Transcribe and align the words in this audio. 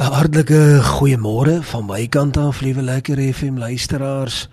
Hartlike 0.00 0.80
goeiemôre 0.82 1.58
van 1.68 1.84
my 1.84 2.06
kant 2.08 2.38
af, 2.40 2.62
liewe 2.64 2.80
lekker 2.82 3.20
FM 3.20 3.58
luisteraars. 3.60 4.46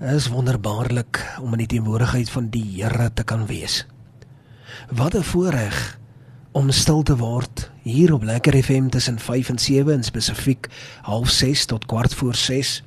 Is 0.00 0.30
wonderbaarlik 0.32 1.20
om 1.42 1.52
in 1.52 1.60
die 1.64 1.66
teenwoordigheid 1.74 2.30
van 2.32 2.48
die 2.54 2.64
Here 2.78 3.10
te 3.12 3.24
kan 3.28 3.44
wees. 3.46 3.82
Wat 4.88 5.14
'n 5.14 5.22
voorreg 5.22 5.98
om 6.52 6.70
stil 6.70 7.02
te 7.02 7.16
word 7.16 7.70
hier 7.82 8.12
op 8.12 8.22
Lekker 8.22 8.62
FM 8.62 8.88
tussen 8.88 9.18
5 9.18 9.48
en 9.48 9.58
7 9.58 9.92
en 9.92 10.02
spesifiek 10.02 10.68
06:30 11.02 11.64
tot 11.64 11.86
kwart 11.86 12.14
voor 12.14 12.34
6 12.34 12.82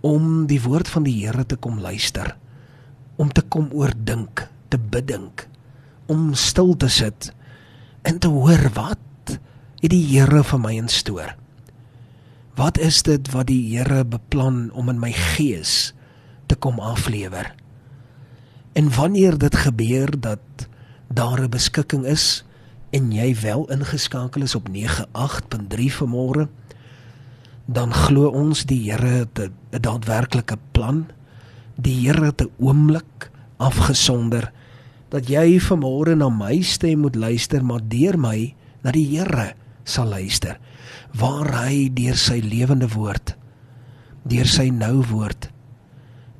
om 0.00 0.46
die 0.46 0.62
woord 0.62 0.88
van 0.88 1.02
die 1.02 1.26
Here 1.26 1.46
te 1.46 1.56
kom 1.56 1.80
luister, 1.80 2.36
om 3.16 3.32
te 3.32 3.42
kom 3.42 3.68
oordink, 3.72 4.48
te 4.68 4.78
bedink, 4.78 5.48
om 6.06 6.34
stil 6.34 6.76
te 6.76 6.88
sit 6.88 7.32
en 8.02 8.18
te 8.18 8.28
hoor 8.28 8.70
wat 8.74 8.98
het 9.80 9.90
die 9.92 10.04
Here 10.04 10.42
vir 10.44 10.60
my 10.60 10.74
instoor. 10.76 11.34
Wat 12.58 12.78
is 12.78 13.02
dit 13.02 13.30
wat 13.32 13.48
die 13.48 13.62
Here 13.72 14.04
beplan 14.04 14.68
om 14.76 14.88
in 14.92 15.00
my 15.00 15.12
gees 15.12 15.92
te 16.46 16.56
kom 16.56 16.80
aflewer? 16.80 17.54
En 18.72 18.90
wanneer 18.94 19.38
dit 19.38 19.56
gebeur 19.56 20.12
dat 20.20 20.68
daar 21.08 21.40
'n 21.42 21.50
beskikking 21.50 22.04
is 22.04 22.44
en 22.90 23.12
jy 23.12 23.34
wel 23.40 23.70
ingeskakel 23.70 24.42
is 24.42 24.54
op 24.54 24.68
98.3 24.68 25.92
vanmôre, 25.92 26.48
dan 27.66 27.94
glo 27.94 28.28
ons 28.28 28.64
die 28.64 28.90
Here 28.90 29.24
het 29.24 29.38
'n 29.38 29.80
daadwerklike 29.80 30.58
plan. 30.72 31.06
Die 31.76 32.06
Here 32.06 32.24
het 32.24 32.42
'n 32.42 32.50
oomblik 32.58 33.30
afgesonder 33.56 34.52
dat 35.10 35.28
jy 35.30 35.58
vanmôre 35.62 36.14
na 36.16 36.28
my 36.30 36.60
stem 36.62 37.04
moet 37.04 37.16
luister, 37.18 37.64
maar 37.64 37.82
deur 37.82 38.18
my 38.18 38.54
na 38.84 38.92
die 38.94 39.06
Here 39.10 39.52
sal 39.84 40.12
luister 40.12 40.58
waar 41.18 41.48
hy 41.64 41.88
deur 41.90 42.18
sy 42.18 42.38
lewende 42.44 42.86
woord 42.92 43.34
deur 44.30 44.46
sy 44.46 44.68
nou 44.70 45.00
woord 45.10 45.48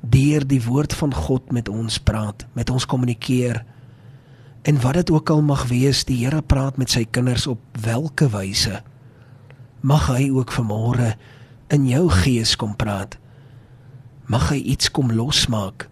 deur 0.01 0.45
die 0.47 0.61
woord 0.63 0.95
van 0.97 1.13
God 1.13 1.51
met 1.51 1.69
ons 1.69 1.99
praat 2.01 2.45
met 2.57 2.69
ons 2.73 2.85
kommunikeer. 2.89 3.61
En 4.65 4.77
wat 4.81 4.97
dit 4.97 5.11
ook 5.13 5.29
al 5.29 5.41
mag 5.45 5.67
wees 5.69 6.03
die 6.05 6.21
Here 6.23 6.41
praat 6.41 6.77
met 6.77 6.89
sy 6.93 7.03
kinders 7.05 7.47
op 7.49 7.61
watter 7.81 8.31
wyse 8.33 8.81
mag 9.81 10.07
hy 10.13 10.29
ook 10.29 10.53
vanmôre 10.53 11.15
in 11.73 11.87
jou 11.89 12.05
gees 12.21 12.53
kom 12.59 12.75
praat. 12.77 13.17
Mag 14.29 14.51
hy 14.51 14.59
iets 14.73 14.91
kom 14.93 15.09
losmaak. 15.11 15.87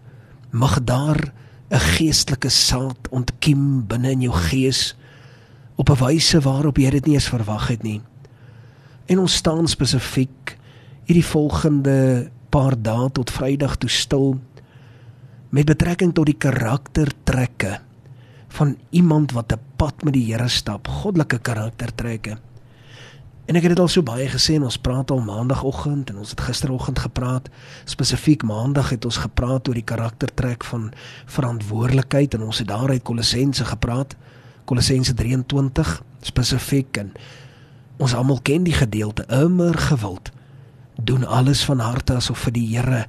Mag 0.54 0.78
daar 0.86 1.32
'n 1.70 1.78
geestelike 1.78 2.50
saad 2.50 3.08
ontkiem 3.10 3.86
binne 3.86 4.10
in 4.10 4.22
jou 4.26 4.34
gees 4.34 4.96
op 5.76 5.90
'n 5.90 6.04
wyse 6.04 6.40
waarop 6.40 6.76
jy 6.78 6.90
dit 6.90 7.06
nie 7.06 7.14
eens 7.14 7.28
verwag 7.28 7.68
het 7.68 7.82
nie. 7.82 8.00
En 9.06 9.18
ons 9.18 9.34
staan 9.34 9.68
spesifiek 9.68 10.58
hierdie 11.04 11.26
volgende 11.26 12.30
paar 12.50 12.74
dae 12.82 13.10
tot 13.10 13.30
Vrydag 13.30 13.76
toe 13.76 13.90
stil 13.90 14.40
met 15.50 15.66
betrekking 15.66 16.12
tot 16.14 16.26
die 16.26 16.38
karaktertrekke 16.38 17.78
van 18.48 18.76
iemand 18.90 19.32
wat 19.32 19.52
'n 19.52 19.60
pad 19.76 20.02
met 20.02 20.12
die 20.12 20.32
Here 20.32 20.48
stap, 20.48 20.88
goddelike 20.88 21.38
karaktertrekke. 21.38 22.38
En 23.50 23.56
ek 23.58 23.64
het 23.66 23.72
dit 23.72 23.80
al 23.82 23.88
so 23.90 24.06
baie 24.06 24.28
gesê 24.30 24.54
en 24.54 24.62
ons 24.68 24.76
praat 24.78 25.10
al 25.10 25.24
maandagooggend 25.26 26.12
en 26.12 26.20
ons 26.22 26.30
het 26.30 26.40
gisteroggend 26.46 27.00
gepraat. 27.02 27.48
Spesifiek 27.82 28.44
maandag 28.46 28.92
het 28.94 29.04
ons 29.04 29.16
gepraat 29.24 29.66
oor 29.66 29.74
die 29.74 29.82
karaktertrek 29.82 30.62
van 30.68 30.92
verantwoordelikheid 31.26 32.36
en 32.38 32.44
ons 32.46 32.60
het 32.62 32.68
daaruit 32.68 33.02
Kolossense 33.02 33.64
gepraat. 33.66 34.14
Kolossense 34.70 35.14
23 35.18 35.90
spesifiek 36.22 37.00
en 37.02 37.10
ons 37.98 38.14
almal 38.14 38.38
ken 38.46 38.62
die 38.68 38.76
gedeelte 38.76 39.26
immer 39.34 39.74
gewild 39.74 40.30
doen 40.94 41.26
alles 41.26 41.64
van 41.66 41.82
harte 41.82 42.20
asof 42.20 42.46
vir 42.46 42.54
die 42.54 42.68
Here 42.76 43.00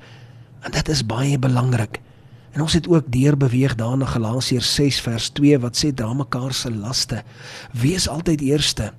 en 0.66 0.74
dit 0.74 0.90
is 0.90 1.04
baie 1.06 1.38
belangrik. 1.38 2.02
En 2.58 2.66
ons 2.66 2.74
het 2.74 2.90
ook 2.90 3.14
deur 3.14 3.38
beweeg 3.38 3.78
daarna 3.78 4.10
Galasiërs 4.10 4.74
6 4.74 5.04
vers 5.06 5.30
2 5.38 5.62
wat 5.62 5.78
sê 5.78 5.94
dra 5.94 6.10
mekaar 6.18 6.54
se 6.54 6.74
laste. 6.74 7.22
Wees 7.78 8.10
altyd 8.10 8.42
eerste 8.42 8.90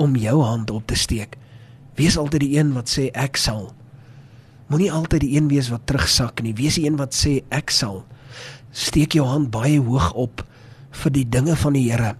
om 0.00 0.16
jou 0.16 0.40
hand 0.42 0.70
op 0.72 0.86
te 0.88 0.96
steek. 0.96 1.36
Wees 1.98 2.16
altyd 2.16 2.40
die 2.46 2.56
een 2.56 2.72
wat 2.72 2.88
sê 2.88 3.10
ek 3.12 3.36
sal. 3.36 3.68
Moenie 4.70 4.92
altyd 4.94 5.26
die 5.26 5.34
een 5.36 5.50
wees 5.50 5.68
wat 5.68 5.84
terugsak 5.90 6.40
nie. 6.46 6.54
Wees 6.56 6.78
die 6.78 6.86
een 6.86 6.96
wat 7.00 7.16
sê 7.16 7.40
ek 7.52 7.72
sal. 7.74 8.04
Steek 8.72 9.18
jou 9.18 9.26
hand 9.26 9.50
baie 9.52 9.80
hoog 9.82 10.12
op 10.14 10.44
vir 11.02 11.14
die 11.14 11.26
dinge 11.28 11.56
van 11.58 11.76
die 11.76 11.88
Here. 11.90 12.14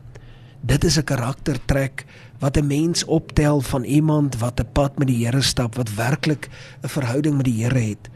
Dit 0.60 0.84
is 0.84 0.98
'n 0.98 1.04
karaktertrek 1.04 2.04
wat 2.40 2.56
'n 2.56 2.66
mens 2.66 3.04
optel 3.04 3.60
van 3.60 3.84
iemand 3.84 4.38
wat 4.38 4.60
'n 4.60 4.72
pad 4.72 4.98
met 4.98 5.08
die 5.08 5.24
Here 5.24 5.42
stap, 5.42 5.74
wat 5.74 5.94
werklik 5.94 6.50
'n 6.82 6.88
verhouding 6.88 7.36
met 7.36 7.44
die 7.44 7.64
Here 7.64 7.78
het. 7.78 8.10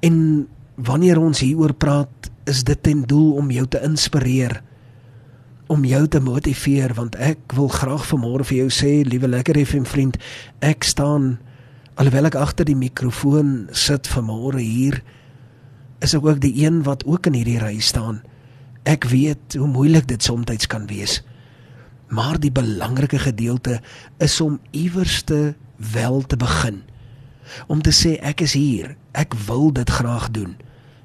En 0.00 0.48
wanneer 0.74 1.20
ons 1.20 1.40
hieroor 1.40 1.72
praat, 1.72 2.30
is 2.44 2.64
dit 2.64 2.82
ten 2.82 3.02
doel 3.02 3.32
om 3.32 3.50
jou 3.50 3.66
te 3.66 3.80
inspireer, 3.82 4.62
om 5.70 5.84
jou 5.86 6.02
te 6.10 6.18
motiveer 6.18 6.96
want 6.98 7.14
ek 7.22 7.54
wil 7.54 7.68
graag 7.70 8.02
vanmôre 8.10 8.46
vir 8.48 8.64
jou 8.64 8.70
sê, 8.74 8.90
liewe 9.06 9.30
lekker 9.30 9.60
FM 9.62 9.86
vriend, 9.86 10.18
ek 10.66 10.82
staan 10.84 11.36
alhoewel 12.00 12.26
ek 12.30 12.38
agter 12.40 12.66
die 12.66 12.78
mikrofoon 12.78 13.68
sit 13.76 14.08
vanmôre 14.10 14.58
hier, 14.58 14.98
is 16.02 16.16
ek 16.16 16.26
ook 16.26 16.40
die 16.42 16.56
een 16.64 16.80
wat 16.86 17.04
ook 17.06 17.28
in 17.30 17.36
hierdie 17.38 17.60
ry 17.62 17.76
staan. 17.84 18.22
Ek 18.88 19.06
weet 19.12 19.54
hoe 19.60 19.68
moeilik 19.68 20.08
dit 20.08 20.22
soms 20.24 20.66
kan 20.66 20.88
wees. 20.90 21.20
Maar 22.10 22.40
die 22.40 22.50
belangrike 22.50 23.20
gedeelte 23.20 23.78
is 24.18 24.40
om 24.40 24.58
iewerste 24.72 25.54
wel 25.76 26.22
te 26.26 26.36
begin. 26.40 26.82
Om 27.68 27.82
te 27.82 27.92
sê 27.94 28.16
ek 28.24 28.40
is 28.40 28.56
hier. 28.58 28.96
Ek 29.12 29.36
wil 29.46 29.70
dit 29.70 29.90
graag 29.90 30.30
doen. 30.34 30.56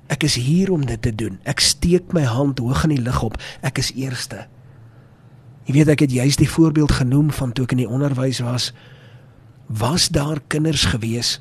Ek 0.07 0.23
is 0.23 0.39
hier 0.39 0.71
om 0.71 0.85
dit 0.85 1.01
te 1.01 1.13
doen. 1.13 1.37
Ek 1.43 1.59
steek 1.59 2.13
my 2.13 2.23
hand 2.23 2.59
hoog 2.63 2.87
in 2.87 2.95
die 2.95 3.03
lug 3.03 3.21
op. 3.21 3.37
Ek 3.61 3.77
is 3.83 3.93
eerste. 3.93 4.47
Jy 5.65 5.73
weet 5.73 5.93
ek 5.95 6.05
het 6.05 6.11
juist 6.13 6.41
die 6.41 6.49
voorbeeld 6.49 6.91
genoem 6.91 7.31
van 7.33 7.53
toe 7.53 7.65
ek 7.65 7.73
in 7.77 7.83
die 7.83 7.89
onderwys 7.89 8.39
was. 8.45 8.71
Was 9.67 10.09
daar 10.13 10.41
kinders 10.47 10.85
gewees 10.93 11.39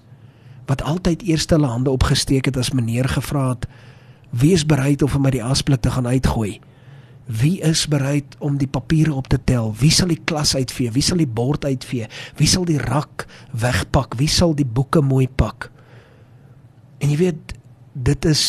wat 0.64 0.82
altyd 0.82 1.22
eerste 1.28 1.58
hulle 1.58 1.68
hande 1.68 1.92
opgesteek 1.92 2.46
het 2.48 2.56
as 2.56 2.72
meneer 2.72 3.08
gevra 3.08 3.50
het 3.52 3.66
Wie 4.34 4.50
is 4.52 4.64
bereid 4.66 5.02
om 5.04 5.10
vir 5.12 5.22
my 5.22 5.30
die 5.30 5.44
asblik 5.46 5.84
te 5.84 5.92
gaan 5.94 6.08
uitgooi? 6.10 6.58
Wie 7.24 7.60
is 7.64 7.84
bereid 7.88 8.34
om 8.42 8.56
die 8.58 8.68
papiere 8.68 9.14
op 9.14 9.28
te 9.30 9.38
tel? 9.38 9.70
Wie 9.78 9.92
sal 9.94 10.10
die 10.10 10.20
klas 10.26 10.56
uitvee? 10.58 10.90
Wie 10.92 11.04
sal 11.04 11.20
die 11.22 11.30
bord 11.30 11.64
uitvee? 11.64 12.08
Wie 12.40 12.48
sal 12.50 12.66
die 12.66 12.80
rak 12.82 13.28
wegpak? 13.52 14.18
Wie 14.18 14.28
sal 14.28 14.56
die 14.58 14.66
boeke 14.66 15.04
mooi 15.06 15.28
pak? 15.28 15.70
En 16.98 17.12
jy 17.14 17.20
weet, 17.20 17.54
dit 17.94 18.26
is 18.26 18.42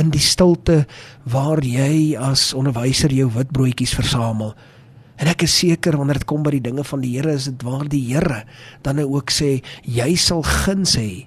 in 0.00 0.08
die 0.14 0.22
stilte 0.24 0.86
waar 1.28 1.60
jy 1.60 2.16
as 2.16 2.50
onderwyser 2.56 3.12
jou 3.12 3.28
witbroodjies 3.34 3.92
versamel. 3.98 4.54
En 5.20 5.28
ek 5.28 5.44
is 5.44 5.54
seker 5.60 5.98
wanneer 6.00 6.22
dit 6.22 6.28
kom 6.28 6.44
by 6.46 6.54
die 6.54 6.64
dinge 6.64 6.84
van 6.86 7.02
die 7.04 7.12
Here, 7.18 7.34
is 7.36 7.50
dit 7.50 7.64
waar 7.66 7.84
die 7.88 8.02
Here 8.08 8.44
dan 8.86 8.96
nou 8.96 9.10
ook 9.18 9.32
sê, 9.34 9.58
jy 9.84 10.14
sal 10.16 10.42
guns 10.46 10.96
hê 10.96 11.26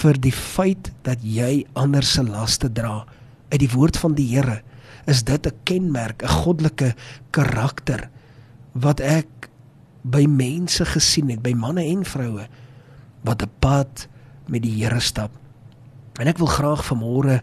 vir 0.00 0.18
die 0.22 0.34
feit 0.34 0.92
dat 1.06 1.22
jy 1.24 1.64
ander 1.80 2.04
se 2.06 2.22
laste 2.22 2.68
dra. 2.70 3.06
Uit 3.50 3.60
die 3.62 3.72
woord 3.72 3.96
van 3.98 4.14
die 4.18 4.28
Here 4.34 4.60
is 5.08 5.24
dit 5.24 5.46
'n 5.46 5.56
kenmerk 5.64 6.22
'n 6.22 6.28
goddelike 6.28 6.94
karakter 7.32 8.10
wat 8.74 9.00
ek 9.00 9.48
by 10.04 10.26
mense 10.26 10.84
gesien 10.84 11.30
het 11.30 11.42
by 11.42 11.52
manne 11.52 11.82
en 11.82 12.04
vroue 12.04 12.46
wat 13.24 13.42
'n 13.42 13.50
pad 13.60 14.08
met 14.46 14.62
die 14.62 14.76
Here 14.84 15.00
stap. 15.00 15.30
En 16.20 16.28
ek 16.28 16.38
wil 16.38 16.46
graag 16.46 16.84
vanmôre 16.84 17.40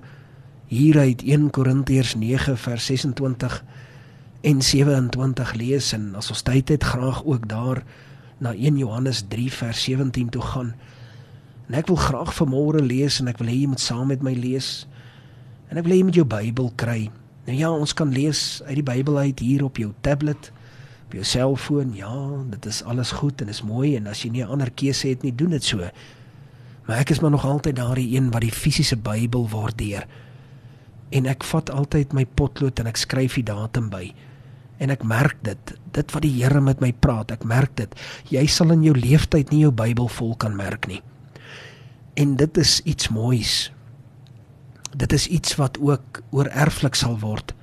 hier 0.67 0.99
uit 0.99 1.23
1 1.23 1.49
Korintiërs 1.49 2.15
9 2.15 2.57
vers 2.57 2.85
26 2.85 3.63
en 4.47 4.61
27 4.63 5.53
lees 5.59 5.93
en 5.97 6.13
as 6.15 6.31
ons 6.31 6.45
tyd 6.47 6.69
het 6.69 6.83
graag 6.83 7.23
ook 7.25 7.49
daar 7.51 7.83
na 8.39 8.53
1 8.53 8.77
Johannes 8.77 9.25
3 9.27 9.51
vers 9.51 9.83
17 9.83 10.29
toe 10.29 10.41
gaan 10.41 10.75
En 11.67 11.75
ek 11.75 11.89
wil 11.91 11.99
graag 11.99 12.31
vanmôre 12.31 12.79
lees 12.79 13.19
en 13.19 13.27
ek 13.27 13.41
wil 13.41 13.49
hê 13.51 13.57
jy 13.59 13.71
moet 13.73 13.83
saam 13.83 14.07
met 14.07 14.21
my 14.23 14.31
lees. 14.37 14.87
En 15.67 15.79
ek 15.79 15.83
wil 15.83 15.93
hê 15.93 15.99
jy 15.99 16.07
moet 16.07 16.19
jou 16.19 16.27
Bybel 16.31 16.69
kry. 16.79 16.99
Nou 17.47 17.55
ja, 17.55 17.71
ons 17.71 17.93
kan 17.95 18.11
lees 18.11 18.61
uit 18.67 18.77
die 18.79 18.87
Bybel 18.87 19.19
uit 19.19 19.43
hier 19.43 19.65
op 19.67 19.79
jou 19.79 19.91
tablet, 20.03 20.49
op 21.07 21.17
jou 21.17 21.25
selfoon. 21.27 21.91
Ja, 21.95 22.13
dit 22.53 22.69
is 22.71 22.79
alles 22.87 23.11
goed 23.19 23.43
en 23.43 23.51
is 23.51 23.65
mooi 23.67 23.97
en 23.99 24.07
as 24.07 24.23
jy 24.23 24.31
nie 24.31 24.43
'n 24.43 24.51
ander 24.55 24.71
keuse 24.71 25.09
het 25.09 25.23
nie, 25.23 25.35
doen 25.35 25.51
dit 25.51 25.63
so. 25.63 25.83
Maar 26.87 26.99
ek 26.99 27.09
is 27.09 27.19
maar 27.19 27.31
nog 27.31 27.45
altyd 27.45 27.75
daardie 27.75 28.15
een 28.15 28.31
wat 28.31 28.41
die 28.41 28.51
fisiese 28.51 28.95
Bybel 28.95 29.47
waardeer. 29.49 30.07
En 31.11 31.25
ek 31.25 31.43
vat 31.43 31.69
altyd 31.69 32.13
my 32.13 32.25
potlood 32.25 32.79
en 32.79 32.87
ek 32.87 32.97
skryf 32.97 33.35
die 33.35 33.43
datum 33.43 33.89
by. 33.89 34.13
En 34.77 34.93
ek 34.93 35.03
merk 35.07 35.39
dit, 35.45 35.73
dit 35.95 36.13
wat 36.13 36.25
die 36.25 36.33
Here 36.35 36.61
met 36.61 36.81
my 36.83 36.91
praat, 36.93 37.31
ek 37.33 37.45
merk 37.49 37.73
dit. 37.79 37.93
Jy 38.29 38.45
sal 38.51 38.75
in 38.75 38.85
jou 38.85 38.93
lewenstyd 38.97 39.51
nie 39.53 39.63
jou 39.65 39.73
Bybel 39.73 40.09
vol 40.19 40.35
kan 40.37 40.55
merk 40.57 40.85
nie. 40.89 41.01
En 42.17 42.35
dit 42.37 42.57
is 42.61 42.79
iets 42.85 43.09
moois. 43.13 43.55
Dit 44.97 45.13
is 45.13 45.27
iets 45.33 45.57
wat 45.57 45.77
ook 45.81 46.21
oorerflik 46.31 46.97
sal 46.97 47.17
word. 47.21 47.53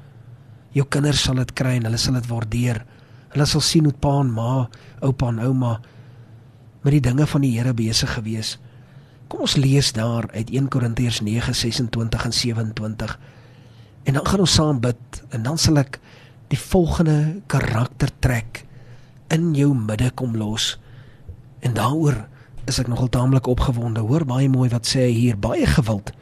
Jou 0.74 0.86
kinders 0.90 1.22
sal 1.22 1.38
dit 1.38 1.54
kry 1.54 1.76
en 1.78 1.86
hulle 1.88 1.98
sal 2.02 2.18
dit 2.18 2.28
waardeer. 2.30 2.82
Hulle 3.34 3.46
sal 3.50 3.62
sien 3.62 3.86
hoe 3.86 3.94
pa 3.94 4.18
en 4.22 4.30
ma, 4.34 4.66
oupa 5.02 5.30
en 5.30 5.42
ouma 5.42 5.78
met 6.84 6.98
die 6.98 7.04
dinge 7.06 7.26
van 7.26 7.42
die 7.42 7.54
Here 7.56 7.72
besig 7.74 8.10
gewees. 8.18 8.56
Kom 9.32 9.46
ons 9.46 9.56
lees 9.56 9.92
daar 9.96 10.28
uit 10.34 10.50
1 10.52 10.68
Korintiërs 10.68 11.22
9:26 11.24 12.26
en 12.28 12.32
27. 12.32 13.18
En 14.04 14.14
dan 14.14 14.26
gaan 14.26 14.40
ons 14.40 14.54
saam 14.54 14.80
bid 14.80 15.22
en 15.30 15.42
dan 15.42 15.58
sal 15.58 15.80
ek 15.80 15.98
die 16.52 16.60
volgende 16.60 17.40
karaktertrek 17.46 18.64
in 19.32 19.52
jou 19.56 19.72
midde 19.74 20.10
kom 20.14 20.36
los. 20.36 20.74
En 21.64 21.74
daaroor 21.76 22.26
is 22.68 22.78
ek 22.80 22.88
nogal 22.88 23.08
taamlik 23.12 23.48
opgewonde. 23.50 24.04
Hoor 24.04 24.26
baie 24.28 24.48
mooi 24.48 24.68
wat 24.72 24.88
sê 24.88 25.06
hy 25.08 25.14
hier, 25.16 25.38
baie 25.40 25.66
gewild. 25.68 26.12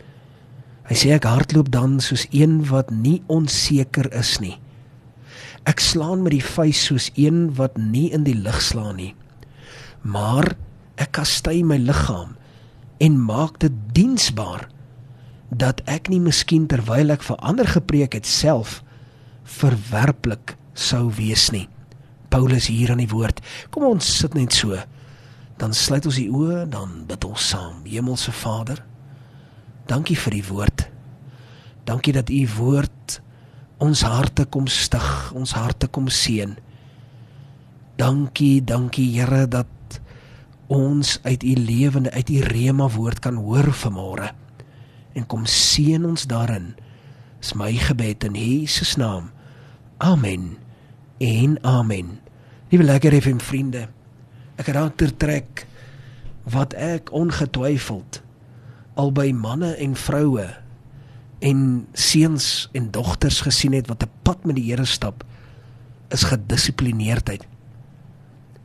Hy 0.89 0.99
sê 0.99 1.13
ek 1.15 1.27
hardloop 1.29 1.71
dan 1.73 2.01
soos 2.03 2.27
een 2.35 2.63
wat 2.71 2.91
nie 2.91 3.21
onseker 3.31 4.11
is 4.19 4.37
nie. 4.43 4.57
Ek 5.69 5.83
slaan 5.83 6.25
met 6.25 6.35
die 6.35 6.45
vuis 6.45 6.81
soos 6.89 7.11
een 7.15 7.53
wat 7.59 7.79
nie 7.79 8.09
in 8.15 8.27
die 8.27 8.37
lug 8.39 8.59
slaan 8.63 8.99
nie. 8.99 9.13
Maar 10.03 10.55
ek 10.99 11.15
kastei 11.19 11.63
my 11.67 11.79
liggaam 11.79 12.35
en 13.03 13.19
maak 13.19 13.61
dit 13.63 13.75
diensbaar 13.95 14.67
dat 15.51 15.83
ek 15.91 16.09
nie 16.11 16.21
miskien 16.23 16.67
terwyl 16.71 17.15
ek 17.15 17.25
vir 17.27 17.39
ander 17.45 17.69
gepreek 17.69 18.17
het 18.19 18.27
self 18.27 18.81
verwerplik 19.59 20.57
sou 20.75 21.09
wees 21.17 21.51
nie. 21.53 21.67
Paulus 22.33 22.71
hier 22.73 22.93
aan 22.95 23.03
die 23.03 23.11
woord. 23.11 23.43
Kom 23.71 23.85
ons 23.91 24.09
sit 24.23 24.35
net 24.35 24.55
so. 24.57 24.79
Dan 25.61 25.75
sluit 25.77 26.07
ons 26.09 26.19
die 26.19 26.31
oë, 26.33 26.65
dan 26.73 27.05
bid 27.09 27.25
ons 27.29 27.51
saam. 27.53 27.83
Hemelse 27.87 28.33
Vader, 28.35 28.81
dankie 29.91 30.17
vir 30.19 30.39
die 30.39 30.47
woord. 30.49 30.87
Dankie 31.87 32.15
dat 32.17 32.31
u 32.31 32.41
woord 32.57 33.19
ons 33.83 34.05
harte 34.07 34.47
kom 34.47 34.69
stig, 34.71 35.09
ons 35.35 35.53
harte 35.59 35.89
kom 35.91 36.07
seën. 36.09 36.55
Dankie, 37.99 38.63
dankie 38.65 39.09
Here 39.13 39.45
dat 39.51 39.99
ons 40.73 41.19
uit 41.27 41.43
u 41.43 41.55
lewende 41.59 42.13
uit 42.15 42.31
u 42.31 42.41
rema 42.47 42.87
woord 42.89 43.21
kan 43.21 43.37
hoor 43.43 43.73
vanmôre. 43.75 44.31
En 45.13 45.27
kom 45.27 45.45
seën 45.47 46.05
ons 46.07 46.27
daarin. 46.27 46.73
Dis 47.43 47.53
my 47.59 47.73
gebed 47.77 48.25
in 48.25 48.39
Jesus 48.39 48.97
naam. 48.97 49.33
Amen. 50.03 50.57
En 51.19 51.59
amen. 51.63 52.19
Liewe 52.69 52.85
lekker 52.85 53.15
FM 53.23 53.39
vriende. 53.39 53.87
Ek 54.59 54.67
karakter 54.67 55.13
trek 55.15 55.63
wat 56.51 56.75
ek 56.75 57.13
ongetwyfeld 57.15 58.19
al 58.99 59.13
by 59.15 59.29
manne 59.31 59.71
en 59.79 59.95
vroue 59.95 60.49
en 61.39 61.61
seuns 61.95 62.67
en 62.75 62.89
dogters 62.91 63.39
gesien 63.47 63.77
het 63.79 63.87
wat 63.87 64.03
'n 64.03 64.11
pad 64.27 64.43
met 64.45 64.59
die 64.59 64.67
Here 64.75 64.85
stap 64.85 65.23
is 66.11 66.27
gedissiplineerdheid. 66.27 67.47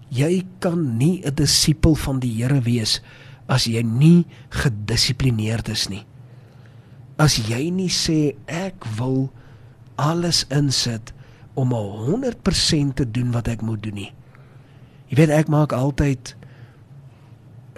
Jy 0.09 0.45
kan 0.59 0.97
nie 0.97 1.21
'n 1.21 1.35
disipel 1.35 1.95
van 1.95 2.19
die 2.19 2.33
Here 2.41 2.61
wees 2.61 3.01
as 3.45 3.65
jy 3.65 3.81
nie 3.81 4.25
gedissiplineerd 4.49 5.69
is 5.69 5.87
nie. 5.87 6.05
As 7.17 7.37
jy 7.37 7.69
nie 7.69 7.89
sê 7.89 8.35
ek 8.47 8.85
wil 8.97 9.29
alles 9.95 10.45
insit 10.49 11.13
om 11.57 11.73
100% 11.73 12.93
te 12.93 13.05
doen 13.11 13.31
wat 13.33 13.49
ek 13.49 13.63
moet 13.65 13.81
doen 13.83 13.97
nie. 13.97 14.11
Jy 15.09 15.17
weet 15.21 15.33
ek 15.33 15.49
maak 15.49 15.73
altyd 15.73 16.35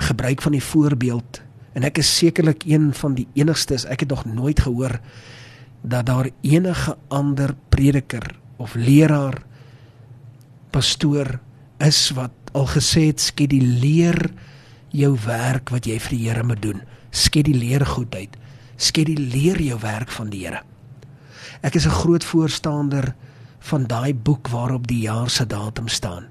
gebruik 0.10 0.42
van 0.44 0.56
die 0.56 0.64
voorbeeld 0.64 1.42
en 1.78 1.86
ek 1.88 2.02
is 2.02 2.10
sekerlik 2.20 2.66
een 2.68 2.90
van 2.98 3.16
die 3.16 3.28
enigstes 3.40 3.86
ek 3.88 4.04
het 4.04 4.12
nog 4.12 4.26
nooit 4.28 4.60
gehoor 4.66 4.98
dat 5.82 6.10
daar 6.10 6.28
enige 6.42 6.98
ander 7.08 7.54
prediker 7.72 8.36
of 8.60 8.76
leraar 8.76 9.38
pastoor 10.76 11.38
is 11.80 12.10
wat 12.18 12.52
al 12.52 12.68
gesê 12.68 13.08
het 13.12 13.24
skeduleer 13.24 14.20
jou 14.92 15.14
werk 15.24 15.72
wat 15.72 15.88
jy 15.88 16.00
vir 16.02 16.16
die 16.16 16.24
Here 16.26 16.44
moet 16.44 16.62
doen. 16.62 16.82
Skeduleer 17.12 17.86
goed 17.86 18.16
uit. 18.16 18.36
Skeduleer 18.76 19.62
jou 19.62 19.78
werk 19.80 20.12
van 20.12 20.32
die 20.34 20.44
Here. 20.46 20.64
Ek 21.62 21.76
is 21.76 21.86
'n 21.86 22.00
groot 22.02 22.24
voorstander 22.24 23.14
van 23.60 23.88
daai 23.88 24.14
boek 24.16 24.48
waarop 24.48 24.88
die 24.88 25.02
jaar 25.02 25.30
se 25.30 25.46
datum 25.46 25.88
staan. 25.88 26.26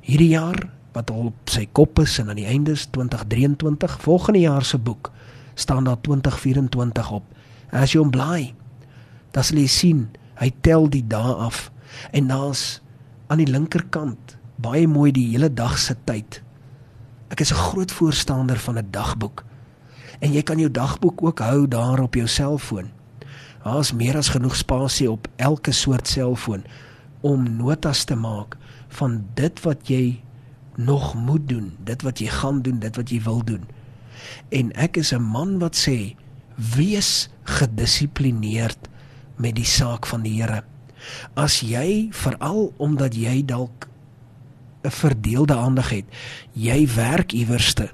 Hierdie 0.00 0.34
jaar 0.34 0.68
wat 0.92 1.10
al 1.10 1.32
op 1.32 1.50
sy 1.52 1.66
kop 1.72 1.98
is 1.98 2.18
en 2.18 2.30
aan 2.32 2.40
die 2.40 2.48
einde 2.48 2.72
is 2.72 2.86
2023, 2.94 3.98
volgende 4.00 4.40
jaar 4.40 4.64
se 4.64 4.78
boek 4.78 5.10
staan 5.54 5.84
daar 5.84 6.00
2024 6.00 7.10
op. 7.10 7.24
En 7.70 7.80
as 7.82 7.92
jy 7.92 8.00
hom 8.00 8.10
blaai, 8.10 8.54
dan 9.32 9.44
sal 9.44 9.60
jy 9.60 9.68
sien 9.68 10.06
hy 10.40 10.52
tel 10.60 10.88
die 10.92 11.04
dae 11.04 11.34
af 11.48 11.70
en 12.12 12.28
daar's 12.28 12.80
aan 13.28 13.40
die 13.42 13.50
linkerkant 13.50 14.36
baie 14.62 14.86
mooi 14.88 15.10
die 15.12 15.28
hele 15.32 15.50
dag 15.52 15.78
se 15.80 15.96
tyd. 16.08 16.42
Ek 17.28 17.40
is 17.40 17.52
'n 17.52 17.60
groot 17.72 17.92
voorstander 17.92 18.58
van 18.58 18.78
'n 18.78 18.88
dagboek. 18.90 19.44
En 20.20 20.32
jy 20.32 20.42
kan 20.42 20.58
jou 20.58 20.70
dagboek 20.70 21.22
ook 21.22 21.38
hou 21.38 21.68
daar 21.68 22.00
op 22.00 22.14
jou 22.14 22.26
selfoon. 22.26 22.95
Daar's 23.66 23.90
meer 23.92 24.14
as 24.14 24.28
genoeg 24.30 24.54
spasie 24.56 25.08
op 25.10 25.26
elke 25.42 25.72
soort 25.74 26.06
selfoon 26.08 26.62
om 27.26 27.48
notas 27.56 28.04
te 28.06 28.14
maak 28.14 28.54
van 28.94 29.24
dit 29.34 29.62
wat 29.64 29.88
jy 29.90 30.20
nog 30.78 31.14
moet 31.18 31.48
doen, 31.48 31.72
dit 31.82 32.02
wat 32.06 32.20
jy 32.22 32.28
gaan 32.30 32.60
doen, 32.62 32.78
dit 32.78 32.96
wat 32.96 33.10
jy 33.10 33.18
wil 33.24 33.42
doen. 33.44 33.64
En 34.54 34.70
ek 34.78 35.00
is 35.02 35.10
'n 35.12 35.22
man 35.22 35.58
wat 35.58 35.74
sê 35.74 36.14
wees 36.54 37.28
gedissiplineerd 37.42 38.88
met 39.36 39.56
die 39.56 39.66
saak 39.66 40.06
van 40.06 40.22
die 40.22 40.42
Here. 40.42 40.62
As 41.34 41.60
jy 41.60 42.08
veral 42.10 42.72
omdat 42.76 43.14
jy 43.14 43.44
dalk 43.44 43.88
'n 44.84 44.90
verdeelde 44.90 45.54
aandag 45.54 45.90
het. 45.90 46.04
Jy 46.52 46.88
werk 46.94 47.32
iewerste. 47.32 47.90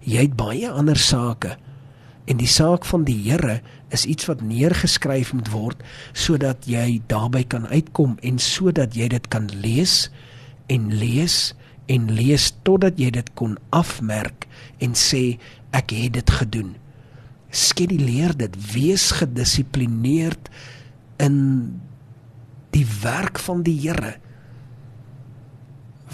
Jy 0.00 0.20
het 0.20 0.36
baie 0.36 0.70
ander 0.70 0.96
sake. 0.96 1.56
En 2.24 2.36
die 2.36 2.48
saak 2.48 2.84
van 2.84 3.04
die 3.04 3.30
Here 3.30 3.62
is 3.94 4.06
iets 4.10 4.28
wat 4.30 4.42
neergeskryf 4.44 5.32
moet 5.36 5.50
word 5.54 5.82
sodat 6.12 6.66
jy 6.68 7.00
daarby 7.10 7.44
kan 7.48 7.68
uitkom 7.70 8.16
en 8.22 8.40
sodat 8.42 8.96
jy 8.98 9.08
dit 9.14 9.28
kan 9.32 9.48
lees 9.62 10.08
en 10.72 10.90
lees 10.94 11.54
en 11.92 12.08
lees 12.16 12.50
totdat 12.66 12.98
jy 13.00 13.10
dit 13.14 13.30
kon 13.38 13.56
afmerk 13.76 14.48
en 14.82 14.96
sê 14.98 15.36
ek 15.74 15.92
het 15.94 16.14
dit 16.16 16.30
gedoen. 16.40 16.74
Skeduleer 17.54 18.34
dit, 18.38 18.54
wees 18.72 19.10
gedissiplineerd 19.20 20.48
in 21.22 21.36
die 22.74 22.86
werk 23.02 23.38
van 23.38 23.62
die 23.66 23.76
Here 23.84 24.16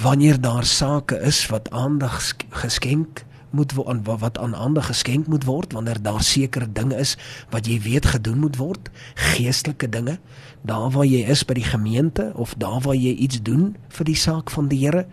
wanneer 0.00 0.40
daar 0.40 0.64
sake 0.64 1.18
is 1.28 1.46
wat 1.52 1.70
aandag 1.76 2.20
geskenk 2.62 3.24
moet 3.56 3.72
word 3.74 3.88
aan 3.88 4.02
wat 4.04 4.38
aan 4.38 4.54
aandag 4.54 4.86
geskenk 4.90 5.26
moet 5.26 5.44
word 5.44 5.72
wanneer 5.72 6.02
daar 6.02 6.22
sekere 6.22 6.68
dinge 6.72 6.96
is 6.96 7.16
wat 7.50 7.66
jy 7.66 7.80
weet 7.82 8.06
gedoen 8.14 8.38
moet 8.38 8.56
word 8.56 8.90
geestelike 9.14 9.88
dinge 9.88 10.18
daar 10.62 10.90
waar 10.90 11.06
jy 11.08 11.24
is 11.30 11.44
by 11.44 11.56
die 11.58 11.66
gemeente 11.66 12.30
of 12.34 12.54
daar 12.58 12.80
waar 12.84 12.98
jy 12.98 13.14
iets 13.16 13.42
doen 13.42 13.74
vir 13.88 14.10
die 14.10 14.18
saak 14.18 14.50
van 14.50 14.68
die 14.68 14.80
Here 14.84 15.06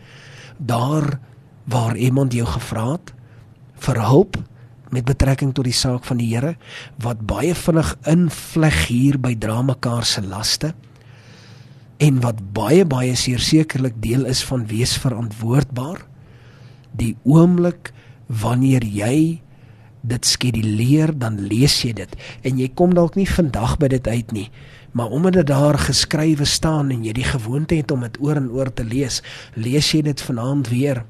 daar 0.57 1.19
waar 1.67 1.97
iemand 1.97 2.33
jou 2.33 2.45
gevra 2.47 2.91
het 2.95 3.13
vir 3.87 4.01
hulp 4.01 4.37
met 4.89 5.05
betrekking 5.05 5.53
tot 5.53 5.67
die 5.67 5.75
saak 5.75 6.05
van 6.07 6.21
die 6.21 6.29
Here 6.33 6.55
wat 7.03 7.25
baie 7.27 7.55
vinnig 7.55 7.95
invleg 8.07 8.83
hier 8.87 9.19
by 9.19 9.35
dra 9.35 9.61
mekaar 9.61 10.05
se 10.05 10.23
laste 10.23 10.73
en 11.97 12.21
wat 12.21 12.41
baie 12.53 12.85
baie 12.85 13.15
seker 13.15 13.43
sekerlik 13.43 14.01
deel 14.01 14.27
is 14.29 14.43
van 14.45 14.67
wees 14.69 14.95
verantwoordbaar 15.01 16.03
die 16.97 17.15
oomblik 17.25 17.91
wanneer 18.27 18.83
jy 18.83 19.41
dit 20.07 20.25
skeduleer 20.25 21.11
dan 21.19 21.39
lees 21.49 21.81
jy 21.83 21.93
dit 21.97 22.15
en 22.47 22.59
jy 22.59 22.69
kom 22.75 22.93
dalk 22.93 23.15
nie 23.19 23.27
vandag 23.27 23.77
by 23.81 23.91
dit 23.95 24.07
uit 24.07 24.31
nie 24.31 24.47
maar 24.97 25.11
omdat 25.13 25.41
dit 25.41 25.47
daar 25.47 25.77
geskrywe 25.77 26.45
staan 26.45 26.91
en 26.91 27.03
jy 27.05 27.13
die 27.13 27.27
gewoonte 27.27 27.75
het 27.75 27.91
om 27.91 28.05
dit 28.05 28.17
oor 28.23 28.39
en 28.39 28.49
oor 28.51 28.71
te 28.73 28.83
lees 28.87 29.21
lees 29.55 29.91
jy 29.93 30.01
dit 30.07 30.21
vanaand 30.29 30.71
weer 30.73 31.03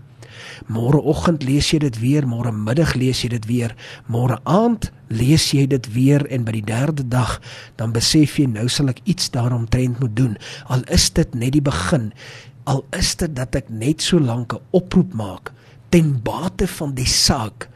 Môreoggend 0.69 1.45
lees 1.47 1.69
jy 1.73 1.79
dit 1.81 1.97
weer, 2.01 2.25
môre 2.29 2.51
middag 2.53 2.93
lees 2.99 3.23
jy 3.23 3.31
dit 3.33 3.47
weer, 3.49 3.73
môre 4.11 4.37
aand 4.45 4.89
lees 5.09 5.49
jy 5.53 5.65
dit 5.69 5.89
weer 5.95 6.25
en 6.33 6.45
by 6.47 6.57
die 6.59 6.65
derde 6.67 7.05
dag 7.07 7.37
dan 7.79 7.93
besef 7.95 8.37
jy 8.39 8.47
nou 8.51 8.67
sal 8.71 8.91
ek 8.93 9.01
iets 9.05 9.31
daaromtrent 9.33 10.01
moet 10.03 10.15
doen. 10.17 10.35
Al 10.73 10.85
is 10.93 11.09
dit 11.15 11.35
net 11.35 11.55
die 11.57 11.63
begin, 11.63 12.11
al 12.67 12.83
is 12.97 13.15
dit 13.19 13.33
dat 13.37 13.55
ek 13.55 13.71
net 13.71 14.03
so 14.03 14.19
lank 14.19 14.53
'n 14.53 14.61
oproep 14.71 15.13
maak 15.13 15.53
ten 15.89 16.17
bate 16.23 16.67
van 16.67 16.93
die 16.97 17.07
saak 17.07 17.69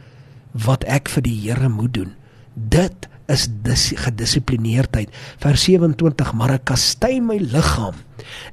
wat 0.52 0.84
ek 0.84 1.10
vir 1.10 1.24
die 1.26 1.38
Here 1.46 1.70
moet 1.70 1.94
doen. 1.96 2.16
Dit 2.54 3.08
is 3.32 3.48
dis 3.64 3.94
gedissiplineerdheid. 3.96 5.12
Vers 5.40 5.64
27: 5.64 6.34
Maar 6.36 6.58
ek 6.60 6.66
kastei 6.74 7.22
my 7.24 7.38
liggaam 7.40 7.96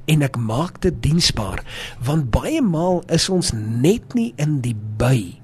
en 0.09 0.23
ek 0.25 0.37
maak 0.37 0.79
dit 0.81 0.95
diensbaar, 1.03 1.61
want 2.03 2.31
baie 2.33 2.61
maal 2.61 3.03
is 3.11 3.29
ons 3.29 3.51
net 3.53 4.15
nie 4.15 4.33
in 4.37 4.59
die 4.63 4.75
by. 4.75 5.37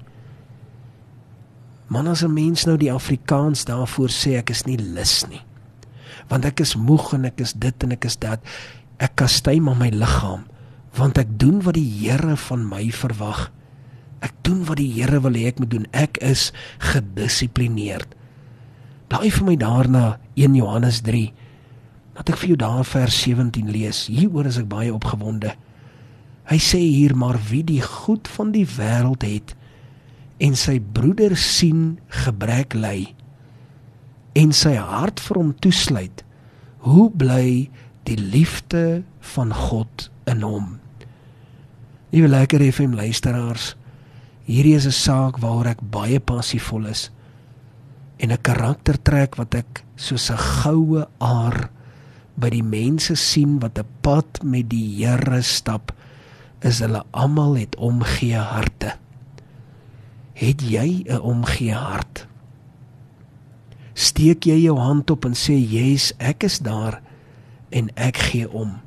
Man 1.88 2.08
as 2.08 2.24
'n 2.24 2.34
mens 2.34 2.66
nou 2.66 2.76
die 2.76 2.92
Afrikaans 2.92 3.64
daarvoor 3.64 4.10
sê 4.10 4.38
ek 4.38 4.50
is 4.50 4.66
nie 4.66 4.78
lus 4.78 5.26
nie. 5.28 5.46
want 6.28 6.46
ek 6.48 6.62
is 6.64 6.74
moeg 6.78 7.12
en 7.16 7.28
ek 7.28 7.40
is 7.44 7.54
dit 7.54 7.86
en 7.86 7.94
ek 7.96 8.06
is 8.08 8.18
dat. 8.22 8.42
Ek 9.02 9.16
kastei 9.18 9.58
maar 9.62 9.78
my 9.78 9.90
liggaam 9.94 10.46
want 10.96 11.18
ek 11.20 11.34
doen 11.36 11.58
wat 11.60 11.76
die 11.76 11.84
Here 11.84 12.38
van 12.40 12.62
my 12.64 12.86
verwag. 12.88 13.50
Ek 14.24 14.32
doen 14.46 14.64
wat 14.68 14.80
die 14.80 14.90
Here 14.94 15.20
wil 15.24 15.36
hê 15.36 15.46
ek 15.50 15.60
moet 15.60 15.72
doen. 15.72 15.86
Ek 15.92 16.20
is 16.24 16.50
gedissiplineerd. 16.92 18.14
Daai 19.12 19.30
vir 19.30 19.44
my 19.46 19.56
daarna 19.60 20.04
1 20.34 20.56
Johannes 20.58 21.02
3. 21.06 21.28
Laat 22.16 22.32
ek 22.32 22.40
vir 22.40 22.54
jou 22.54 22.58
daar 22.64 22.86
vers 22.88 23.20
17 23.22 23.70
lees. 23.70 24.06
Hieroor 24.10 24.48
is 24.48 24.58
ek 24.58 24.70
baie 24.70 24.94
opgewonde. 24.94 25.52
Hy 26.46 26.58
sê 26.62 26.78
hier 26.78 27.16
maar 27.18 27.38
wie 27.50 27.64
die 27.66 27.82
goed 27.82 28.28
van 28.30 28.52
die 28.54 28.66
wêreld 28.76 29.26
het 29.26 29.56
en 30.42 30.54
sy 30.58 30.76
broeder 30.80 31.32
sien 31.40 31.96
gebrek 32.24 32.76
ly 32.76 33.16
en 34.36 34.52
sy 34.52 34.74
hart 34.76 35.20
vir 35.24 35.40
hom 35.40 35.52
toesluit, 35.64 36.22
hoe 36.84 37.08
bly 37.08 37.70
die 38.06 38.18
liefde 38.20 39.02
van 39.32 39.54
God 39.56 40.10
in 40.28 40.44
hom? 40.44 40.74
Liewe 42.12 42.28
lekker 42.30 42.62
FM 42.68 42.94
luisteraars, 42.98 43.72
hierdie 44.46 44.76
is 44.78 44.86
'n 44.86 44.94
saak 44.94 45.38
waaroor 45.42 45.74
ek 45.74 45.82
baie 45.82 46.20
passievol 46.20 46.86
is 46.86 47.10
en 48.18 48.32
'n 48.32 48.42
karaktertrek 48.42 49.36
wat 49.36 49.54
ek 49.54 49.84
soos 49.96 50.30
'n 50.30 50.38
goue 50.38 51.06
aar 51.18 51.70
by 52.36 52.50
die 52.50 52.62
mense 52.62 53.16
sien 53.16 53.58
wat 53.60 53.78
'n 53.78 53.88
pad 54.02 54.42
met 54.42 54.68
die 54.68 55.04
Here 55.04 55.42
stap 55.42 55.92
is 56.60 56.80
hulle 56.80 57.02
almal 57.12 57.56
het 57.56 57.76
omgee 57.76 58.38
harte. 58.38 58.96
Het 60.34 60.62
jy 60.62 61.04
'n 61.08 61.20
omgee 61.20 61.74
hart? 61.74 62.26
Steek 63.94 64.44
jy 64.44 64.58
jou 64.68 64.78
hand 64.78 65.10
op 65.10 65.24
en 65.24 65.32
sê, 65.32 65.56
"Yes, 65.56 66.12
ek 66.18 66.44
is 66.44 66.58
daar 66.58 67.00
en 67.70 67.90
ek 67.96 68.16
gee 68.16 68.50
om." 68.50 68.80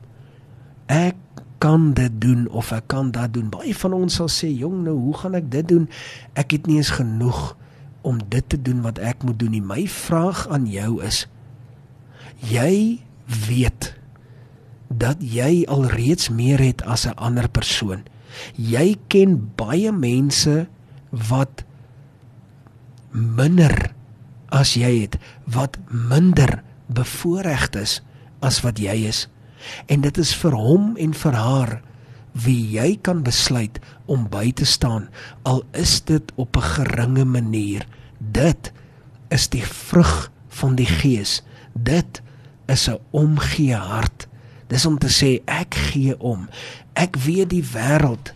Ek 0.87 1.15
kan 1.59 1.93
dit 1.93 2.11
doen 2.21 2.47
of 2.49 2.71
ek 2.71 2.87
kan 2.91 3.11
dat 3.11 3.33
doen. 3.35 3.51
Baie 3.51 3.75
van 3.75 3.93
ons 3.93 4.15
sal 4.15 4.31
sê, 4.31 4.47
"Jong, 4.47 4.83
nou 4.83 4.97
hoe 4.97 5.13
gaan 5.13 5.35
ek 5.35 5.51
dit 5.51 5.67
doen? 5.67 5.89
Ek 6.33 6.51
het 6.51 6.67
nie 6.67 6.77
eens 6.77 6.89
genoeg 6.89 7.55
om 8.01 8.19
dit 8.29 8.49
te 8.49 8.61
doen 8.61 8.81
wat 8.81 8.97
ek 8.97 9.23
moet 9.23 9.39
doen 9.39 9.51
nie." 9.51 9.61
My 9.61 9.87
vraag 9.87 10.47
aan 10.47 10.65
jou 10.65 11.03
is: 11.03 11.27
Jy 12.39 12.99
weet 13.25 13.93
dat 14.87 15.17
jy 15.19 15.65
alreeds 15.67 16.29
meer 16.29 16.59
het 16.59 16.81
as 16.81 17.05
'n 17.05 17.15
ander 17.15 17.49
persoon. 17.49 18.03
Jy 18.55 18.97
ken 19.07 19.51
baie 19.55 19.91
mense 19.91 20.67
wat 21.11 21.63
minder 23.11 23.93
as 24.49 24.73
jy 24.73 25.01
het, 25.01 25.17
wat 25.45 25.77
minder 25.89 26.63
bevoordeeld 26.85 27.75
is 27.75 28.01
as 28.39 28.61
wat 28.61 28.79
jy 28.79 29.05
is. 29.09 29.27
En 29.85 30.01
dit 30.01 30.17
is 30.17 30.33
vir 30.35 30.55
hom 30.55 30.95
en 30.97 31.13
vir 31.13 31.33
haar 31.33 31.81
wie 32.31 32.61
jy 32.77 32.97
kan 33.01 33.23
besluit 33.25 33.79
om 34.05 34.27
by 34.31 34.51
te 34.55 34.65
staan 34.65 35.09
al 35.49 35.63
is 35.73 36.01
dit 36.05 36.31
op 36.35 36.57
'n 36.57 36.61
geringe 36.61 37.25
manier. 37.25 37.87
Dit 38.17 38.71
is 39.29 39.49
die 39.49 39.65
vrug 39.65 40.31
van 40.47 40.75
die 40.75 40.85
gees. 40.85 41.43
Dit 41.73 42.21
is 42.67 42.89
'n 42.89 42.99
omgee 43.11 43.75
hart. 43.75 44.27
Dis 44.67 44.85
om 44.85 44.97
te 44.97 45.09
sê 45.09 45.41
ek 45.45 45.75
gee 45.75 46.19
om. 46.19 46.49
Ek 46.93 47.15
weet 47.15 47.49
die 47.49 47.63
wêreld 47.63 48.33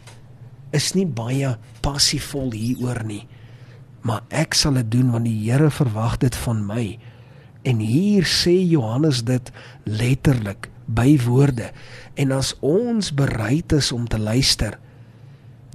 is 0.72 0.94
nie 0.94 1.06
baie 1.06 1.58
passievol 1.82 2.52
hieroor 2.52 3.04
nie. 3.06 3.28
Maar 4.02 4.22
ek 4.30 4.54
sal 4.54 4.74
dit 4.74 4.92
doen 4.92 5.12
want 5.12 5.26
die 5.26 5.52
Here 5.52 5.70
verwag 5.72 6.18
dit 6.18 6.36
van 6.36 6.66
my. 6.66 7.00
En 7.64 7.80
hier 7.80 8.26
sê 8.28 8.56
Johannes 8.68 9.24
dit 9.24 9.52
letterlik 9.84 10.70
by 10.94 11.18
woorde. 11.26 11.72
En 12.14 12.32
as 12.32 12.54
ons 12.60 13.14
bereid 13.14 13.72
is 13.74 13.92
om 13.92 14.08
te 14.08 14.20
luister, 14.20 14.78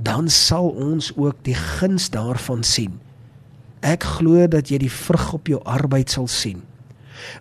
dan 0.03 0.29
sal 0.31 0.69
ons 0.69 1.11
ook 1.17 1.43
die 1.43 1.57
guns 1.59 2.11
daarvan 2.15 2.63
sien. 2.63 3.01
Ek 3.81 4.03
glo 4.19 4.47
dat 4.51 4.71
jy 4.71 4.79
die 4.87 4.93
vrug 4.93 5.33
op 5.39 5.51
jou 5.51 5.61
arbeid 5.67 6.11
sal 6.11 6.29
sien. 6.31 6.63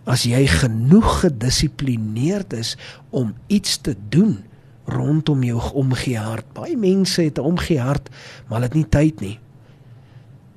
As 0.09 0.25
jy 0.25 0.41
genoeg 0.49 1.21
gedissiplineerd 1.21 2.53
is 2.57 2.75
om 3.09 3.35
iets 3.47 3.77
te 3.77 3.93
doen 4.09 4.39
rondom 4.87 5.43
jou 5.43 5.61
omgee 5.73 6.17
hart. 6.17 6.47
Baie 6.55 6.77
mense 6.77 7.21
het 7.21 7.37
'n 7.37 7.45
omgee 7.45 7.79
hart, 7.79 8.09
maar 8.47 8.59
hulle 8.59 8.71
het 8.71 8.73
nie 8.73 8.89
tyd 8.89 9.19
nie. 9.19 9.39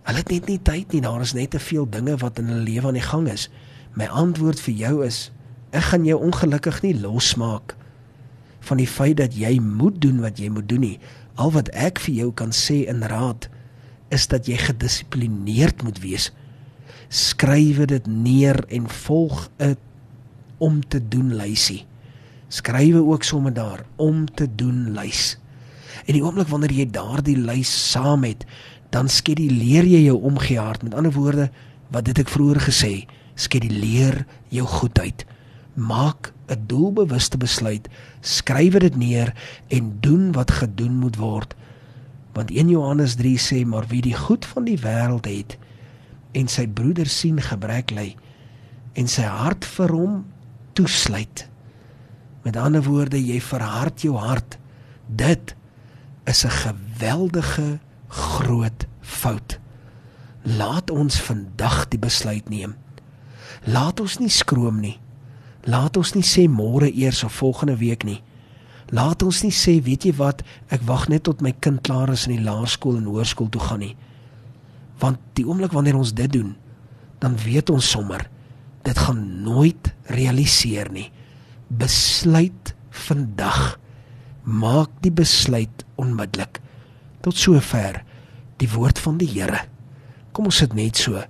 Hulle 0.03 0.19
het 0.19 0.31
net 0.31 0.47
nie 0.47 0.61
tyd 0.63 0.93
nie. 0.93 1.01
Daar 1.01 1.21
is 1.21 1.33
net 1.33 1.51
te 1.51 1.61
veel 1.61 1.87
dinge 1.91 2.17
wat 2.17 2.39
in 2.39 2.47
hulle 2.47 2.65
lewe 2.67 2.87
aan 2.87 2.99
die 2.99 3.05
gang 3.05 3.29
is. 3.29 3.51
My 3.95 4.07
antwoord 4.07 4.61
vir 4.61 4.75
jou 4.75 5.05
is: 5.07 5.31
ek 5.71 5.93
gaan 5.93 6.05
jou 6.05 6.19
ongelukkig 6.21 6.83
nie 6.83 6.95
losmaak 7.01 7.77
van 8.61 8.77
die 8.77 8.89
feit 8.89 9.17
dat 9.17 9.35
jy 9.35 9.59
moet 9.61 10.01
doen 10.01 10.21
wat 10.21 10.39
jy 10.39 10.51
moet 10.53 10.69
doen 10.69 10.81
nie. 10.81 10.99
Al 11.35 11.53
wat 11.55 11.71
ek 11.73 12.01
vir 12.05 12.15
jou 12.15 12.33
kan 12.37 12.53
sê 12.53 12.85
in 12.91 13.03
raad 13.03 13.49
is 14.11 14.27
dat 14.29 14.47
jy 14.51 14.59
gedissiplineerd 14.61 15.83
moet 15.83 16.01
wees 16.03 16.31
skrywe 17.11 17.89
dit 17.91 18.07
neer 18.07 18.65
en 18.71 18.89
volg 18.89 19.51
'n 19.59 19.77
om 20.59 20.81
te 20.89 21.09
doen 21.09 21.35
lysie. 21.35 21.87
Skrywe 22.49 23.03
ook 23.03 23.23
sommer 23.23 23.53
daar 23.53 23.85
om 23.97 24.27
te 24.35 24.55
doen 24.55 24.93
lys. 24.93 25.39
En 26.07 26.13
die 26.15 26.23
oomblik 26.23 26.49
wanneer 26.49 26.73
jy 26.73 26.91
daardie 26.91 27.37
lys 27.37 27.91
saam 27.91 28.25
het, 28.25 28.45
dan 28.91 29.09
skeduleer 29.09 29.85
jy 29.85 30.05
jou 30.05 30.23
omgehaard. 30.23 30.83
Met 30.83 30.95
ander 30.95 31.13
woorde, 31.13 31.51
wat 31.89 32.05
dit 32.05 32.19
ek 32.19 32.29
vroeër 32.29 32.61
gesê, 32.61 33.07
skeduleer 33.35 34.27
jou 34.49 34.67
goed 34.67 34.99
uit. 34.99 35.25
Maak 35.75 36.33
'n 36.49 36.67
doelbewuste 36.67 37.37
besluit, 37.37 37.89
skrywe 38.21 38.79
dit 38.79 38.97
neer 38.97 39.35
en 39.69 39.97
doen 40.01 40.33
wat 40.33 40.51
gedoen 40.51 40.97
moet 40.99 41.17
word. 41.17 41.55
Want 42.33 42.51
1 42.51 42.69
Johannes 42.69 43.15
3 43.15 43.39
sê 43.39 43.67
maar 43.67 43.87
wie 43.87 44.03
die 44.03 44.17
goed 44.17 44.47
van 44.47 44.65
die 44.65 44.79
wêreld 44.79 45.27
het, 45.27 45.59
en 46.33 46.49
sy 46.49 46.67
broeder 46.67 47.07
sien 47.07 47.41
gebrek 47.43 47.91
ly 47.91 48.15
en 48.99 49.09
sy 49.11 49.23
hart 49.23 49.65
vir 49.77 49.93
hom 49.95 50.15
toesluit. 50.79 51.47
Met 52.43 52.57
ander 52.57 52.83
woorde, 52.83 53.19
jy 53.21 53.41
verhard 53.41 54.03
jou 54.03 54.17
hart. 54.19 54.59
Dit 55.07 55.55
is 56.25 56.45
'n 56.45 56.51
geweldige 56.51 57.79
groot 58.09 58.87
fout. 59.01 59.59
Laat 60.43 60.91
ons 60.91 61.21
vandag 61.21 61.89
die 61.89 61.99
besluit 61.99 62.49
neem. 62.49 62.75
Laat 63.65 64.01
ons 64.01 64.19
nie 64.19 64.29
skroom 64.29 64.81
nie. 64.81 64.99
Laat 65.69 65.97
ons 66.01 66.15
nie 66.15 66.25
sê 66.25 66.47
môre 66.49 66.89
eers 66.89 67.25
of 67.25 67.37
volgende 67.37 67.77
week 67.81 68.05
nie. 68.05 68.21
Laat 68.91 69.23
ons 69.23 69.43
nie 69.45 69.55
sê, 69.55 69.77
weet 69.85 70.07
jy 70.09 70.15
wat, 70.19 70.43
ek 70.73 70.83
wag 70.89 71.09
net 71.13 71.27
tot 71.29 71.43
my 71.45 71.53
kind 71.63 71.83
klaar 71.87 72.11
is 72.11 72.27
in 72.27 72.39
die 72.39 72.45
laerskool 72.47 72.97
en 72.99 73.07
hoërskool 73.11 73.51
toe 73.53 73.63
gaan 73.63 73.85
nie. 73.85 73.95
Want 75.01 75.21
die 75.39 75.47
oomblik 75.47 75.77
wanneer 75.77 76.01
ons 76.01 76.15
dit 76.17 76.33
doen 76.33 76.57
dan 77.21 77.37
weet 77.37 77.71
ons 77.71 77.91
sommer 77.91 78.25
dit 78.83 78.99
gaan 78.99 79.21
nooit 79.45 79.93
realiseer 80.09 80.89
nie. 80.93 81.11
Besluit 81.69 82.73
vandag. 82.91 83.77
Maak 84.43 84.95
die 85.05 85.13
besluit 85.13 85.85
onmiddellik. 86.01 86.63
Tot 87.21 87.37
sover 87.37 88.01
die 88.61 88.71
woord 88.73 88.99
van 88.99 89.21
die 89.21 89.29
Here. 89.29 89.67
Kom 90.33 90.49
ons 90.49 90.63
sit 90.63 90.73
net 90.75 90.97
so. 90.97 91.21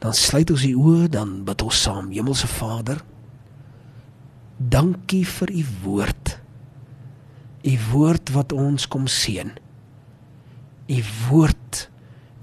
Dan 0.00 0.16
sluit 0.16 0.52
ons 0.52 0.66
die 0.66 0.76
oë 0.76 1.08
dan 1.16 1.40
bid 1.48 1.64
ons 1.64 1.80
saam. 1.86 2.12
Hemelse 2.12 2.48
Vader 2.52 3.00
dankie 4.60 5.24
vir 5.24 5.52
u 5.56 5.64
woord 5.84 6.36
u 7.64 7.74
woord 7.92 8.32
wat 8.36 8.52
ons 8.52 8.88
kom 8.88 9.08
seën 9.08 9.54
u 10.90 11.00
woord 11.28 11.86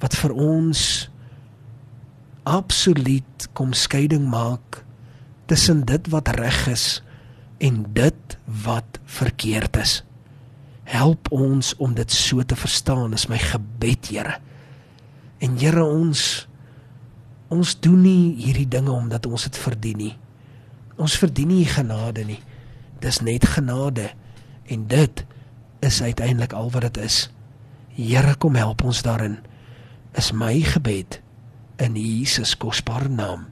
wat 0.02 0.18
vir 0.18 0.34
ons 0.34 0.82
absoluut 2.48 3.48
kom 3.54 3.74
skeiding 3.76 4.28
maak 4.32 4.84
tussen 5.52 5.84
dit 5.88 6.10
wat 6.14 6.32
reg 6.38 6.68
is 6.72 6.88
en 7.64 7.86
dit 7.94 8.38
wat 8.64 9.00
verkeerd 9.06 9.78
is. 9.82 10.02
Help 10.88 11.32
ons 11.32 11.74
om 11.84 11.96
dit 11.96 12.12
so 12.12 12.44
te 12.44 12.56
verstaan, 12.56 13.14
is 13.14 13.28
my 13.28 13.40
gebed, 13.42 14.12
Here. 14.12 14.38
En 15.44 15.58
Here 15.60 15.84
ons 15.84 16.48
ons 17.48 17.76
doen 17.80 18.02
nie 18.04 18.36
hierdie 18.36 18.68
dinge 18.68 18.92
omdat 18.92 19.26
ons 19.26 19.48
dit 19.48 19.58
verdien 19.58 19.98
nie. 19.98 20.16
Ons 20.98 21.18
verdien 21.22 21.48
nie 21.48 21.66
genade 21.66 22.26
nie. 22.26 22.40
Dis 23.00 23.22
net 23.22 23.46
genade 23.46 24.12
en 24.66 24.88
dit 24.90 25.26
is 25.86 26.02
uiteindelik 26.02 26.54
al 26.54 26.72
wat 26.74 26.90
dit 26.90 26.98
is. 27.06 27.30
Here 27.94 28.36
kom 28.36 28.58
help 28.58 28.84
ons 28.84 29.02
daarin 29.06 29.38
is 30.18 30.32
my 30.34 30.58
gebed 30.66 31.22
in 31.78 31.94
Jesus 31.96 32.58
kosbare 32.58 33.10
naam. 33.10 33.48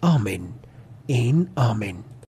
Amen. 0.00 0.54
En 1.06 1.48
amen. 1.54 2.11